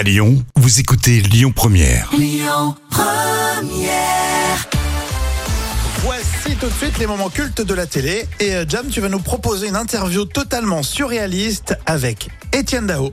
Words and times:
À 0.00 0.02
Lyon, 0.02 0.42
vous 0.56 0.80
écoutez 0.80 1.20
Lyon 1.20 1.52
Première. 1.54 2.10
Voici 5.98 6.56
tout 6.58 6.68
de 6.68 6.72
suite 6.72 6.98
les 6.98 7.06
moments 7.06 7.28
cultes 7.28 7.60
de 7.60 7.74
la 7.74 7.84
télé. 7.84 8.24
Et 8.38 8.54
euh, 8.54 8.64
Jam, 8.66 8.88
tu 8.88 9.02
vas 9.02 9.10
nous 9.10 9.20
proposer 9.20 9.68
une 9.68 9.76
interview 9.76 10.24
totalement 10.24 10.82
surréaliste 10.82 11.76
avec 11.84 12.30
Étienne 12.54 12.86
Dao 12.86 13.12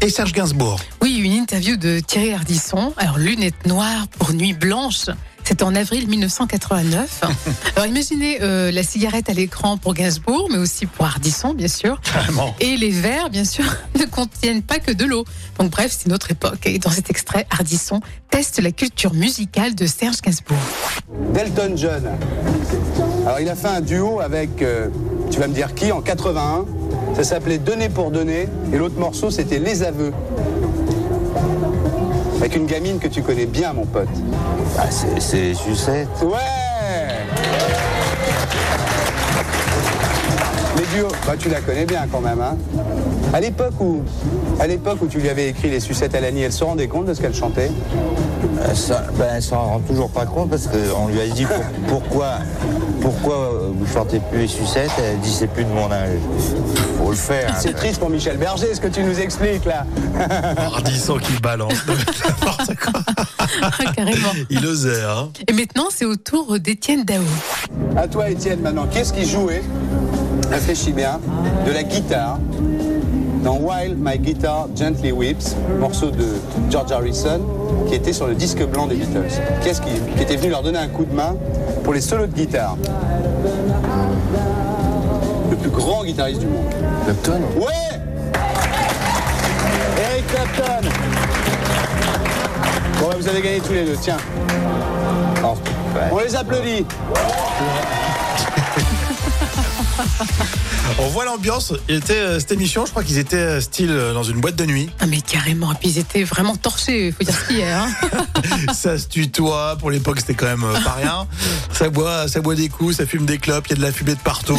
et 0.00 0.10
Serge 0.10 0.32
Gainsbourg. 0.32 0.80
Oui, 1.00 1.20
une 1.22 1.30
interview 1.30 1.76
de 1.76 2.00
Thierry 2.00 2.32
Ardisson. 2.32 2.92
Alors, 2.96 3.18
lunettes 3.18 3.64
noires 3.64 4.08
pour 4.18 4.32
nuit 4.32 4.52
blanche. 4.52 5.06
C'est 5.48 5.62
en 5.62 5.76
avril 5.76 6.08
1989. 6.08 7.20
Alors 7.76 7.86
imaginez 7.86 8.38
euh, 8.42 8.72
la 8.72 8.82
cigarette 8.82 9.30
à 9.30 9.32
l'écran 9.32 9.76
pour 9.76 9.94
Gainsbourg, 9.94 10.48
mais 10.50 10.58
aussi 10.58 10.86
pour 10.86 11.04
Ardisson, 11.06 11.54
bien 11.54 11.68
sûr. 11.68 12.00
Carrément. 12.00 12.52
Et 12.58 12.76
les 12.76 12.90
verres, 12.90 13.30
bien 13.30 13.44
sûr, 13.44 13.64
ne 13.98 14.06
contiennent 14.06 14.62
pas 14.62 14.80
que 14.80 14.90
de 14.90 15.04
l'eau. 15.04 15.24
Donc 15.60 15.70
bref, 15.70 15.96
c'est 15.96 16.08
notre 16.08 16.32
époque. 16.32 16.66
Et 16.66 16.80
dans 16.80 16.90
cet 16.90 17.10
extrait, 17.10 17.46
Ardisson 17.48 18.00
teste 18.28 18.60
la 18.60 18.72
culture 18.72 19.14
musicale 19.14 19.76
de 19.76 19.86
Serge 19.86 20.20
Gainsbourg. 20.20 20.58
Delton 21.32 21.76
John. 21.76 22.10
Alors 23.24 23.38
il 23.38 23.48
a 23.48 23.54
fait 23.54 23.68
un 23.68 23.80
duo 23.80 24.18
avec, 24.18 24.62
euh, 24.62 24.88
tu 25.30 25.38
vas 25.38 25.46
me 25.46 25.54
dire 25.54 25.76
qui, 25.76 25.92
en 25.92 26.00
81. 26.00 26.64
Ça 27.14 27.22
s'appelait 27.22 27.58
Donner 27.58 27.88
pour 27.88 28.10
donner. 28.10 28.48
Et 28.72 28.78
l'autre 28.78 28.98
morceau, 28.98 29.30
c'était 29.30 29.60
Les 29.60 29.84
aveux. 29.84 30.12
Avec 32.38 32.54
une 32.56 32.66
gamine 32.66 32.98
que 32.98 33.08
tu 33.08 33.22
connais 33.22 33.46
bien, 33.46 33.72
mon 33.72 33.86
pote. 33.86 34.08
Ah, 34.78 34.86
c'est- 34.90 35.54
Sucette. 35.54 36.08
Ouais 36.22 36.36
Les 40.76 40.84
duos, 40.94 41.08
bah 41.26 41.32
tu 41.38 41.48
la 41.48 41.60
connais 41.60 41.86
bien 41.86 42.06
quand 42.10 42.20
même, 42.20 42.40
hein 42.40 42.56
À 43.36 43.40
l'époque 43.40 43.78
où, 43.80 44.00
à 44.58 44.66
l'époque 44.66 44.96
où 45.02 45.08
tu 45.08 45.18
lui 45.18 45.28
avais 45.28 45.50
écrit 45.50 45.68
les 45.68 45.80
sucettes 45.80 46.14
à 46.14 46.20
Lani, 46.20 46.40
elle 46.40 46.52
se 46.54 46.64
rendait 46.64 46.88
compte 46.88 47.04
de 47.04 47.12
ce 47.12 47.20
qu'elle 47.20 47.34
chantait? 47.34 47.70
Euh, 48.62 48.72
ça- 48.74 49.04
ben, 49.18 49.26
elle 49.34 49.42
s'en 49.42 49.62
rend 49.62 49.80
toujours 49.80 50.08
pas 50.08 50.24
compte 50.24 50.48
parce 50.48 50.66
qu'on 50.68 51.08
lui 51.08 51.20
a 51.20 51.26
dit 51.26 51.44
pour- 51.44 51.58
pourquoi, 52.00 52.38
pourquoi 53.02 53.50
vous 53.74 53.86
chantez 53.92 54.20
plus 54.30 54.38
les 54.38 54.46
sucettes? 54.48 54.90
Elle 54.98 55.20
dit 55.20 55.30
c'est 55.30 55.48
plus 55.48 55.64
de 55.64 55.68
mon 55.68 55.92
âge. 55.92 56.16
Faut 56.98 57.10
le 57.10 57.14
faire. 57.16 57.50
hein. 57.50 57.58
C'est 57.60 57.74
triste 57.74 57.98
pour 58.00 58.08
Michel 58.08 58.38
Berger, 58.38 58.72
ce 58.74 58.80
que 58.80 58.88
tu 58.88 59.02
nous 59.02 59.20
expliques 59.20 59.66
là. 59.66 59.84
Ardisson 60.56 61.18
qui 61.18 61.38
balance. 61.42 61.74
N'importe 61.86 62.70
quoi. 62.76 63.00
Carrément. 63.94 64.32
Il 64.48 64.64
osait, 64.66 65.02
hein. 65.06 65.28
Et 65.46 65.52
maintenant, 65.52 65.88
c'est 65.94 66.06
au 66.06 66.16
tour 66.16 66.58
d'Étienne 66.58 67.04
Dao. 67.04 67.20
À 67.98 68.08
toi, 68.08 68.30
Étienne, 68.30 68.60
maintenant, 68.60 68.86
qu'est-ce 68.90 69.12
qui 69.12 69.28
jouait, 69.28 69.62
réfléchis 70.50 70.92
bien, 70.94 71.20
de 71.66 71.70
la 71.72 71.82
guitare 71.82 72.38
dans 73.46 73.58
While 73.58 73.94
My 73.96 74.18
Guitar 74.18 74.66
Gently 74.76 75.12
Weeps, 75.12 75.54
morceau 75.78 76.10
de 76.10 76.26
George 76.68 76.90
Harrison, 76.90 77.40
qui 77.86 77.94
était 77.94 78.12
sur 78.12 78.26
le 78.26 78.34
disque 78.34 78.60
blanc 78.66 78.88
des 78.88 78.96
Beatles. 78.96 79.40
Qu'est-ce 79.62 79.80
qui, 79.80 79.90
qui 80.16 80.22
était 80.22 80.34
venu 80.34 80.50
leur 80.50 80.64
donner 80.64 80.80
un 80.80 80.88
coup 80.88 81.04
de 81.04 81.14
main 81.14 81.36
pour 81.84 81.94
les 81.94 82.00
solos 82.00 82.26
de 82.26 82.32
guitare 82.32 82.76
Le 85.48 85.56
plus 85.56 85.70
grand 85.70 86.02
guitariste 86.02 86.40
du 86.40 86.46
monde. 86.46 86.64
Clapton 87.04 87.40
Ouais 87.56 88.00
Eric 90.10 90.26
Clapton 90.26 90.88
Bon, 93.00 93.08
bah, 93.08 93.14
vous 93.16 93.28
avez 93.28 93.42
gagné 93.42 93.60
tous 93.60 93.74
les 93.74 93.84
deux, 93.84 93.96
tiens. 94.00 94.16
On 96.10 96.18
les 96.18 96.34
applaudit. 96.34 96.84
On 100.98 101.08
voit 101.08 101.24
l'ambiance. 101.24 101.72
Il 101.88 101.96
était, 101.96 102.14
euh, 102.14 102.40
cette 102.40 102.52
émission, 102.52 102.86
je 102.86 102.90
crois 102.90 103.02
qu'ils 103.02 103.18
étaient 103.18 103.36
euh, 103.36 103.60
style 103.60 103.90
euh, 103.90 104.14
dans 104.14 104.22
une 104.22 104.40
boîte 104.40 104.56
de 104.56 104.64
nuit. 104.64 104.88
Ah 105.00 105.06
mais 105.06 105.20
carrément, 105.20 105.72
et 105.72 105.74
puis 105.74 105.90
ils 105.90 105.98
étaient 105.98 106.24
vraiment 106.24 106.56
torchés, 106.56 107.12
faut 107.12 107.24
dire 107.24 107.34
ce 107.34 107.46
qu'il 107.48 107.58
y 107.58 107.62
a. 107.62 107.84
Hein. 107.84 107.88
ça 108.72 108.98
se 108.98 109.06
tutoie. 109.06 109.76
Pour 109.78 109.90
l'époque, 109.90 110.20
c'était 110.20 110.34
quand 110.34 110.46
même 110.46 110.64
euh, 110.64 110.80
pas 110.80 110.92
rien. 110.92 111.26
Ça 111.72 111.90
boit, 111.90 112.28
ça 112.28 112.40
boit 112.40 112.54
des 112.54 112.68
coups, 112.68 112.96
ça 112.96 113.06
fume 113.06 113.26
des 113.26 113.38
clopes, 113.38 113.66
il 113.66 113.70
y 113.70 113.72
a 113.74 113.76
de 113.76 113.82
la 113.82 113.92
fumée 113.92 114.14
de 114.14 114.20
partout. 114.20 114.58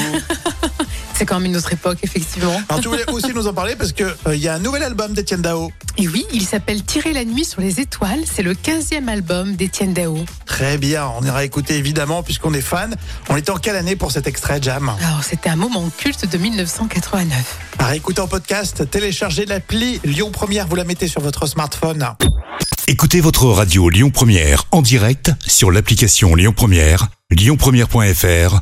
C'est 1.17 1.25
quand 1.25 1.39
même 1.39 1.49
une 1.49 1.57
autre 1.57 1.73
époque, 1.73 1.97
effectivement. 2.03 2.61
Alors, 2.69 2.79
tu 2.79 2.89
voulais 2.89 3.09
aussi 3.09 3.33
nous 3.33 3.47
en 3.47 3.53
parler 3.53 3.75
parce 3.75 3.91
que 3.91 4.03
euh, 4.03 4.35
il 4.35 4.39
y 4.39 4.47
a 4.47 4.53
un 4.53 4.59
nouvel 4.59 4.83
album 4.83 5.13
d'Étienne 5.13 5.41
Dao. 5.41 5.71
Et 5.97 6.07
oui, 6.07 6.27
il 6.31 6.43
s'appelle 6.43 6.83
Tirer 6.83 7.11
la 7.11 7.25
nuit 7.25 7.43
sur 7.43 7.59
les 7.59 7.79
étoiles. 7.79 8.19
C'est 8.31 8.43
le 8.43 8.53
15e 8.53 9.07
album 9.07 9.55
d'Étienne 9.55 9.95
Dao. 9.95 10.19
Très 10.45 10.77
bien, 10.77 11.07
on 11.19 11.23
ira 11.23 11.43
écouter 11.43 11.75
évidemment 11.75 12.21
puisqu'on 12.21 12.53
est 12.53 12.61
fan. 12.61 12.95
On 13.29 13.35
était 13.35 13.49
en 13.49 13.55
quelle 13.57 13.77
année 13.77 13.95
pour 13.95 14.11
cet 14.11 14.27
extrait, 14.27 14.59
Jam? 14.61 14.91
Alors, 15.01 15.23
c'était 15.23 15.49
un 15.49 15.55
moment 15.55 15.89
culte 15.97 16.31
de 16.31 16.37
1989. 16.37 17.57
À 17.79 17.87
réécouter 17.87 18.21
en 18.21 18.27
podcast, 18.27 18.87
téléchargez 18.91 19.47
l'appli 19.47 19.99
Lyon 20.03 20.29
Première, 20.29 20.67
vous 20.67 20.75
la 20.75 20.83
mettez 20.83 21.07
sur 21.07 21.21
votre 21.21 21.47
smartphone. 21.47 22.07
Écoutez 22.85 23.21
votre 23.21 23.47
radio 23.47 23.89
Lyon 23.89 24.11
Première 24.11 24.65
en 24.71 24.83
direct 24.83 25.31
sur 25.47 25.71
l'application 25.71 26.35
Lyon 26.35 26.53
Première, 26.55 27.07
lyonpremière.fr 27.31 28.61